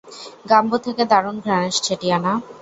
[0.49, 2.33] গাম্বো থেকে দারুণ ঘ্রাণ আসছে, টিয়ানা।